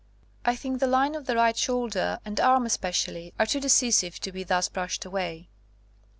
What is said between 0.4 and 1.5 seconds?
I think the line of the